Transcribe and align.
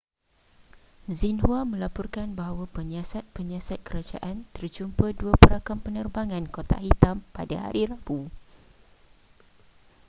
xinhua 1.19 1.61
melaporkan 1.71 2.29
bahwa 2.39 2.65
penyiasat-penyiasat 2.75 3.79
kerajaan 3.87 4.37
terjumpa 4.55 5.05
dua 5.19 5.33
perakam 5.43 5.77
penerbangan 5.85 6.45
kotak 6.55 6.81
hitam 6.87 7.17
pada 7.35 7.55
hari 7.69 7.81
rabu 7.91 8.19